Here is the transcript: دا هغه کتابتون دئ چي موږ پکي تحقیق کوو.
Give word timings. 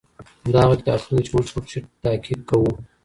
دا 0.53 0.59
هغه 0.65 0.75
کتابتون 0.79 1.13
دئ 1.17 1.23
چي 1.25 1.31
موږ 1.35 1.47
پکي 1.55 1.79
تحقیق 2.03 2.39
کوو. 2.49 2.71